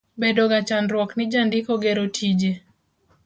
[0.21, 2.51] Bedoga chandruok ni jandiko gero tije.